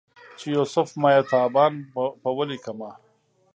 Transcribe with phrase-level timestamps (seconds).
[0.37, 1.73] چې یوسف ماه تابان
[2.21, 2.91] په ولیکمه